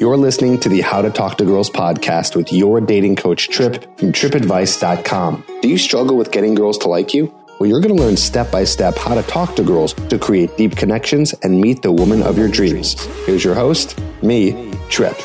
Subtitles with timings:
[0.00, 3.82] You're listening to the How to Talk to Girls podcast with your dating coach, Trip
[3.98, 5.44] from tripadvice.com.
[5.60, 7.26] Do you struggle with getting girls to like you?
[7.58, 10.56] Well, you're going to learn step by step how to talk to girls to create
[10.56, 12.94] deep connections and meet the woman of your dreams.
[13.26, 15.18] Here's your host, me, Trip.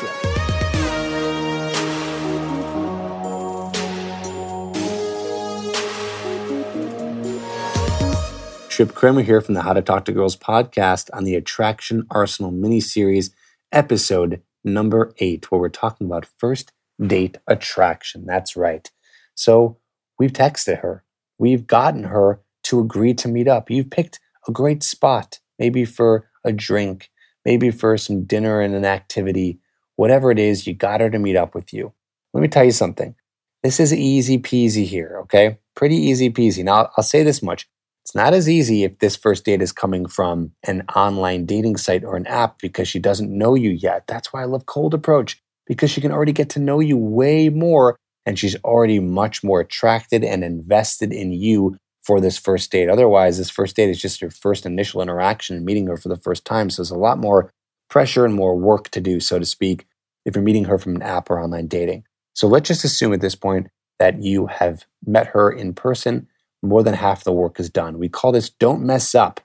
[8.68, 12.50] Trip Kramer here from the How to Talk to Girls podcast on the Attraction Arsenal
[12.50, 13.30] mini series,
[13.72, 18.26] episode number eight, where we're talking about first date attraction.
[18.26, 18.90] That's right.
[19.34, 19.78] So
[20.18, 21.04] we've texted her,
[21.38, 23.70] we've gotten her to agree to meet up.
[23.70, 27.10] You've picked a great spot, maybe for a drink,
[27.44, 29.60] maybe for some dinner and an activity,
[29.94, 31.92] whatever it is, you got her to meet up with you.
[32.34, 33.14] Let me tell you something.
[33.62, 35.58] This is easy peasy here, okay?
[35.74, 36.64] Pretty easy peasy.
[36.64, 37.68] Now, I'll say this much
[38.06, 42.04] it's not as easy if this first date is coming from an online dating site
[42.04, 44.04] or an app because she doesn't know you yet.
[44.06, 47.48] That's why I love Cold Approach because she can already get to know you way
[47.48, 52.88] more and she's already much more attracted and invested in you for this first date.
[52.88, 56.16] Otherwise, this first date is just your first initial interaction and meeting her for the
[56.16, 56.70] first time.
[56.70, 57.50] So there's a lot more
[57.90, 59.84] pressure and more work to do, so to speak,
[60.24, 62.04] if you're meeting her from an app or online dating.
[62.34, 63.66] So let's just assume at this point
[63.98, 66.28] that you have met her in person
[66.62, 67.98] more than half the work is done.
[67.98, 69.40] We call this don't mess up.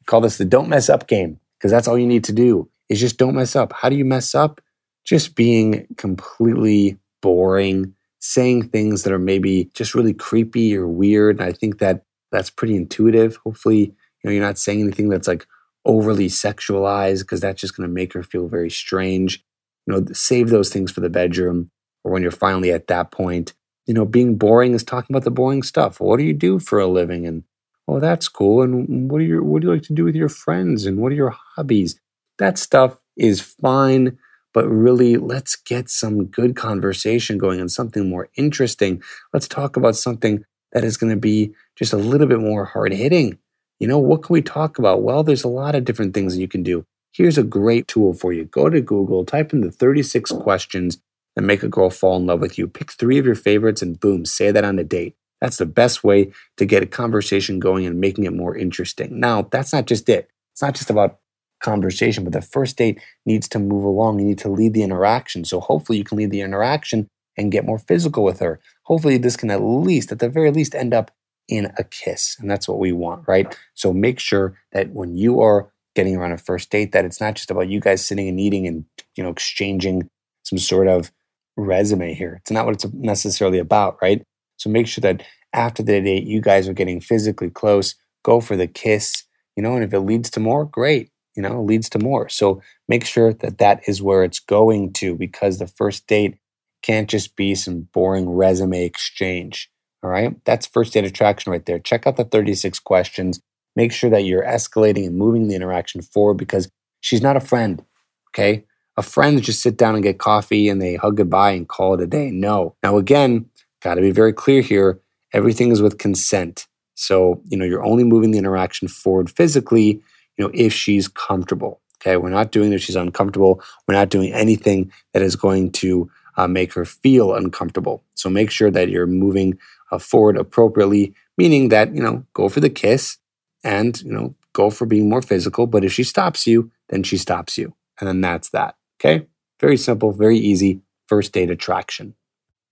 [0.00, 2.68] We call this the don't mess up game because that's all you need to do
[2.88, 3.72] is just don't mess up.
[3.72, 4.60] How do you mess up?
[5.04, 11.38] Just being completely boring, saying things that are maybe just really creepy or weird.
[11.38, 13.36] And I think that that's pretty intuitive.
[13.36, 13.94] Hopefully, you
[14.24, 15.46] know, you're not saying anything that's like
[15.84, 19.44] overly sexualized because that's just going to make her feel very strange.
[19.86, 21.70] You know, save those things for the bedroom
[22.02, 23.54] or when you're finally at that point
[23.86, 26.00] you know, being boring is talking about the boring stuff.
[26.00, 27.26] What do you do for a living?
[27.26, 27.44] And
[27.88, 28.62] oh, that's cool.
[28.62, 30.86] And what do you what do you like to do with your friends?
[30.86, 31.98] And what are your hobbies?
[32.38, 34.18] That stuff is fine,
[34.52, 39.02] but really, let's get some good conversation going and something more interesting.
[39.32, 42.92] Let's talk about something that is going to be just a little bit more hard
[42.92, 43.38] hitting.
[43.78, 45.02] You know, what can we talk about?
[45.02, 46.84] Well, there's a lot of different things that you can do.
[47.12, 48.44] Here's a great tool for you.
[48.44, 50.98] Go to Google, type in the 36 questions
[51.36, 52.66] that make a girl fall in love with you.
[52.66, 55.14] Pick three of your favorites and boom, say that on a date.
[55.40, 59.20] That's the best way to get a conversation going and making it more interesting.
[59.20, 60.30] Now, that's not just it.
[60.54, 61.18] It's not just about
[61.62, 64.18] conversation, but the first date needs to move along.
[64.18, 65.44] You need to lead the interaction.
[65.44, 68.60] So hopefully you can lead the interaction and get more physical with her.
[68.84, 71.10] Hopefully this can at least, at the very least, end up
[71.48, 72.36] in a kiss.
[72.40, 73.56] And that's what we want, right?
[73.74, 77.34] So make sure that when you are getting around a first date, that it's not
[77.34, 78.86] just about you guys sitting and eating and,
[79.16, 80.08] you know, exchanging
[80.44, 81.12] some sort of
[81.56, 82.38] resume here.
[82.40, 84.22] It's not what it's necessarily about, right?
[84.56, 85.22] So make sure that
[85.52, 87.94] after the date, you guys are getting physically close.
[88.24, 89.24] Go for the kiss,
[89.56, 92.28] you know, and if it leads to more, great, you know, leads to more.
[92.28, 96.36] So make sure that that is where it's going to because the first date
[96.82, 99.70] can't just be some boring resume exchange.
[100.02, 100.36] All right.
[100.44, 101.78] That's first date attraction right there.
[101.78, 103.40] Check out the 36 questions.
[103.74, 106.68] Make sure that you're escalating and moving the interaction forward because
[107.00, 107.84] she's not a friend.
[108.30, 108.64] Okay
[108.96, 112.00] a friend just sit down and get coffee and they hug goodbye and call it
[112.00, 112.30] a day.
[112.30, 112.74] No.
[112.82, 113.46] Now, again,
[113.82, 115.00] got to be very clear here.
[115.32, 116.66] Everything is with consent.
[116.94, 120.00] So, you know, you're only moving the interaction forward physically,
[120.36, 121.80] you know, if she's comfortable.
[122.00, 122.16] Okay.
[122.16, 123.62] We're not doing if she's uncomfortable.
[123.86, 128.02] We're not doing anything that is going to uh, make her feel uncomfortable.
[128.14, 129.58] So make sure that you're moving
[129.90, 133.18] uh, forward appropriately, meaning that, you know, go for the kiss
[133.62, 135.66] and, you know, go for being more physical.
[135.66, 137.74] But if she stops you, then she stops you.
[137.98, 138.76] And then that's that.
[138.98, 139.26] Okay?
[139.60, 140.80] Very simple, very easy.
[141.06, 142.14] First date attraction.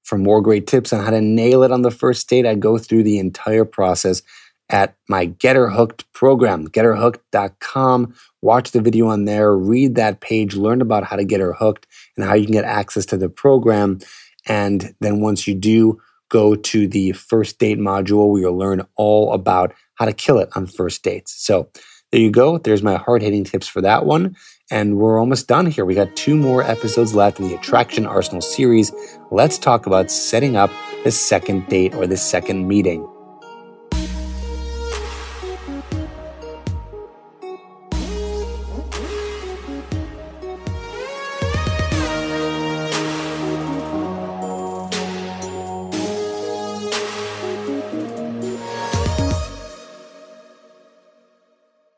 [0.03, 2.77] For more great tips on how to nail it on the first date, I go
[2.79, 4.23] through the entire process
[4.69, 8.15] at my Get Her Hooked program, getherhooked.com.
[8.43, 11.87] Watch the video on there, read that page, learn about how to get her hooked
[12.17, 13.99] and how you can get access to the program.
[14.47, 19.33] And then once you do, go to the first date module where you'll learn all
[19.33, 21.33] about how to kill it on first dates.
[21.33, 21.71] So
[22.11, 22.59] there you go.
[22.59, 24.37] There's my hard hitting tips for that one.
[24.71, 25.85] And we're almost done here.
[25.85, 28.93] We got two more episodes left in the Attraction Arsenal series.
[29.31, 30.71] Let's talk about setting up
[31.05, 33.07] the second date or the second meeting.